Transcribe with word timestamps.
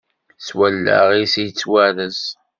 S 0.45 0.47
wallaɣ-is 0.57 1.33
i 1.37 1.43
yettwarez. 1.45 2.21